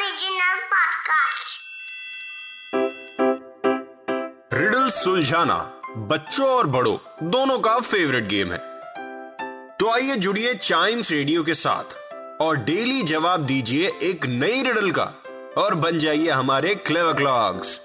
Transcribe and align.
Original 0.00 0.60
podcast. 0.72 1.48
Riddle 4.52 4.88
सुलझाना 4.90 5.56
बच्चों 6.12 6.46
और 6.48 6.66
बड़ों, 6.66 6.96
दोनों 7.30 7.58
का 7.58 7.78
फेवरेट 7.80 8.28
गेम 8.28 8.52
है। 8.52 8.58
तो 9.80 9.90
आइए 9.94 10.16
जुड़िए 10.16 10.54
चाइम्स 10.54 11.10
रेडियो 11.10 11.42
के 11.44 11.54
साथ 11.54 11.96
और 12.42 12.56
डेली 12.64 13.02
जवाब 13.12 13.44
दीजिए 13.46 13.90
एक 14.02 14.26
नई 14.26 14.62
रिडल 14.62 14.90
का 14.98 15.04
और 15.58 15.74
बन 15.84 15.98
जाइए 15.98 16.30
हमारे 16.30 16.74
Clever 16.86 17.12
Clocks 17.16 17.78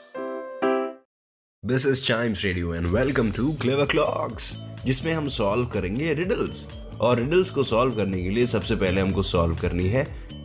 this 1.63 1.85
is 1.85 2.03
Chimes 2.03 2.43
Radio 2.43 2.73
and 2.75 2.87
welcome 2.95 3.31
to 3.37 3.51
Clever 3.61 3.85
Clocks 3.95 4.53
जिसमें 4.85 5.13
हम 5.13 5.27
सॉल्व 5.39 5.67
करेंगे 5.73 6.13
रिडल्स 6.13 6.65
और 7.01 7.17
रिडल्स 7.19 7.49
को 7.49 7.63
सॉल्व 7.73 7.95
करने 7.95 8.23
के 8.23 8.29
लिए 8.29 8.45
सबसे 8.45 8.75
पहले 8.75 9.01
हमको 9.01 9.23
सॉल्व 9.33 9.55
करनी 9.61 9.87
है 9.89 10.03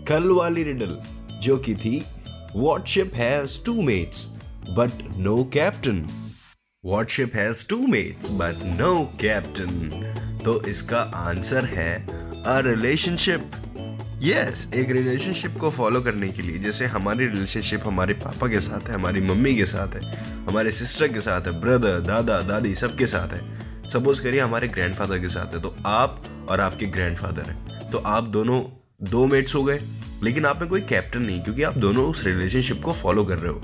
कल 0.09 0.29
वाली 0.31 0.63
रिडल 0.65 0.99
जो 1.43 1.57
कि 1.57 1.75
थी 1.75 2.03
what 2.57 2.87
ship 2.87 3.15
has 3.15 3.59
two 3.65 3.81
mates 3.83 4.27
but 4.71 5.03
no 5.17 5.43
captain 5.45 6.07
what 6.85 7.09
ship 7.09 7.35
has 7.35 7.67
two 7.69 7.87
mates 7.87 8.29
but 8.33 8.65
no 8.81 8.95
captain 9.21 10.41
तो 10.45 10.61
इसका 10.65 11.01
आंसर 11.17 11.65
है 11.65 11.95
अ 12.45 12.61
रिलेशनशिप 12.67 13.51
यस 14.23 14.67
एक 14.75 14.91
रिलेशनशिप 14.91 15.57
को 15.61 15.71
फॉलो 15.71 16.01
करने 16.01 16.29
के 16.29 16.43
लिए, 16.43 16.59
जैसे 16.59 16.87
हमारी 16.87 17.27
रिलेशनशिप 17.27 17.87
हमारे 17.87 18.15
पापा 18.15 18.49
के 18.49 18.61
साथ 18.61 18.89
है, 18.89 18.95
हमारी 18.95 19.21
मम्मी 19.21 19.55
के 19.57 19.65
साथ 19.65 19.95
है, 19.95 20.01
हमारे 20.47 20.71
सिस्टर 20.71 21.09
के 21.09 21.21
साथ 21.21 21.47
है 21.47 21.53
ब्रदर 21.61 22.01
दादा, 22.01 22.41
दादी 22.41 22.75
सबके 22.75 23.07
साथ 23.07 23.33
है। 23.33 23.89
सपोज़ 23.91 24.23
करिए 24.23 24.41
हमारे 24.41 24.69
ग्रैंडफादर 24.69 25.19
के 25.19 25.29
साथ 25.29 25.55
है 25.55 25.61
तो 25.63 25.75
आप 25.87 26.23
और 26.51 26.61
आपके 26.61 26.87
ग्रैंडफादर 26.89 27.51
हैं। 27.51 27.91
तो 27.91 27.99
आप 27.99 28.25
दोनों, 28.29 28.63
दो 29.03 29.27
मेट्स 29.27 29.55
हो 29.55 29.63
गए। 29.65 29.79
लेकिन 30.23 30.47
आप 30.47 30.61
में 30.61 30.69
कोई 30.69 30.81
कैप्टन 30.81 31.23
नहीं 31.23 31.41
क्योंकि 31.43 31.63
आप 31.63 31.77
दोनों 31.77 32.05
उस 32.11 32.25
रिलेशनशिप 32.25 32.83
को 32.83 32.93
फॉलो 32.93 33.25
कर 33.25 33.39
रहे 33.39 33.53
हो। 33.53 33.61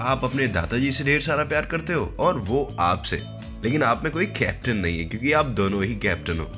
आप 0.00 0.24
अपने 0.24 0.46
दादाजी 0.48 0.92
से 0.92 1.04
ढेर 1.04 1.20
सारा 1.20 1.44
प्यार 1.44 1.66
करते 1.66 1.92
हो 1.92 2.16
और 2.18 2.38
वो 2.38 2.76
आपसे। 2.80 3.22
लेकिन 3.64 3.82
आप 3.82 4.00
में 4.04 4.12
कोई 4.12 4.26
कैप्टन 4.26 4.76
नहीं 4.76 4.98
है 4.98 5.04
क्योंकि 5.04 5.32
आप 5.32 5.46
दोनों 5.46 5.84
ही 5.84 5.94
कैप्टन 5.96 6.38
हो। 6.38 6.50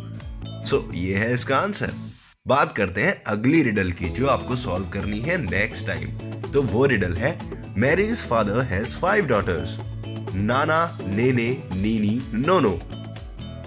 सो 0.66 0.76
so, 0.76 0.94
ये 0.94 1.16
है 1.16 1.32
इसका 1.34 1.56
आंसर 1.56 1.92
बात 2.46 2.76
करते 2.76 3.02
हैं 3.02 3.22
अगली 3.26 3.62
रिडल 3.62 3.92
की 3.92 4.08
जो 4.08 4.26
आपको 4.26 4.56
सॉल्व 4.56 4.88
करनी 4.88 5.20
है 5.20 5.36
नेक्स्ट 5.50 5.86
टाइम 5.86 6.08
तो 6.52 6.62
वो 6.62 6.86
रिडल 6.86 7.14
है 7.14 7.38
Mary's 7.76 8.22
father 8.22 8.60
has 8.60 8.96
five 8.96 9.26
daughters 9.26 9.76
Nana 10.34 10.98
Nene 11.06 11.48
Nini 11.74 12.20
नोनो. 12.34 12.78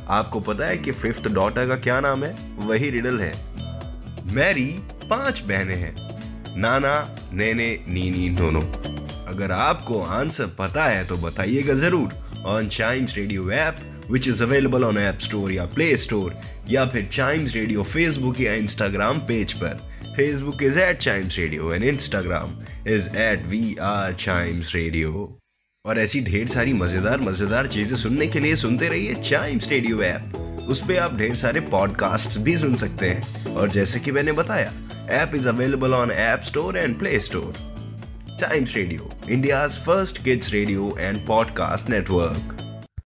आपको 0.09 0.39
पता 0.39 0.65
है 0.65 0.77
कि 0.77 0.91
फिफ्थ 0.91 1.27
डॉटर 1.27 1.67
का 1.67 1.75
क्या 1.75 1.99
नाम 1.99 2.23
है? 2.23 2.35
वही 2.57 2.89
रिडल 2.89 3.19
है 3.19 3.33
मैरी 4.33 4.69
पाँच 5.09 5.41
बहनें 5.41 5.75
हैं। 5.75 5.95
नाना, 6.57 6.95
नेने, 7.33 7.67
नीनी, 7.87 8.29
नोनो। 8.29 8.61
अगर 9.27 9.51
आपको 9.51 10.01
आंसर 10.01 10.55
पता 10.59 10.85
है 10.85 11.05
तो 11.07 11.17
बताइएगा 11.17 11.73
ज़रूर 11.75 12.13
on 12.45 12.67
Chimes 12.69 13.15
Radio 13.15 13.49
app 13.51 13.77
which 14.11 14.27
is 14.27 14.43
available 14.43 14.83
on 14.83 14.97
App 14.97 15.19
Store 15.21 15.51
या 15.51 15.65
प्ले 15.65 15.95
स्टोर 15.97 16.35
या 16.69 16.85
फिर 16.85 17.07
चाइम्स 17.11 17.55
रेडियो 17.55 17.83
फेसबुक 17.83 18.39
या 18.41 18.53
इंस्टाग्राम 18.53 19.19
पेज 19.27 19.53
पर। 19.53 19.79
Facebook 20.15 20.63
is 20.63 20.79
at 20.79 20.99
Chimes 20.99 21.37
Radio 21.37 21.73
and 21.73 21.83
Instagram 21.83 22.57
is 22.87 23.09
at 23.17 23.45
we 23.47 23.75
are 23.81 24.13
Chimes 24.15 24.73
Radio 24.75 25.29
और 25.85 25.99
ऐसी 25.99 26.21
ढेर 26.21 26.47
सारी 26.47 26.73
मज़ेदार 26.73 27.21
मज़ेदार 27.21 27.67
चीज़ें 27.67 27.95
सुनने 27.97 28.27
के 28.27 28.39
लिए 28.39 28.55
सुनते 28.55 28.89
रहिए 28.89 29.15
चाइम्स 29.21 29.69
रेडियो 29.69 30.01
ऐप 30.03 30.65
उस 30.69 30.81
पर 30.81 30.97
आप 30.97 31.15
ढेर 31.17 31.35
सारे 31.35 31.59
पॉडकास्ट 31.69 32.39
भी 32.39 32.57
सुन 32.57 32.75
सकते 32.75 33.09
हैं। 33.09 33.55
और 33.55 33.69
जैसे 33.69 33.99
कि 33.99 34.11
मैंने 34.11 34.31
बताया 34.31 34.71
App 35.09 35.33
is 35.33 35.45
available 35.45 35.93
on 35.93 36.11
App 36.11 36.43
Store 36.43 36.75
and 36.75 36.99
Play 36.99 37.19
Store. 37.19 37.53
Times 38.37 38.75
Radio, 38.75 39.07
India's 39.29 39.77
first 39.77 40.21
kids 40.23 40.53
radio 40.53 40.93
and 40.95 41.19
podcast 41.19 41.87
network. 41.87 42.56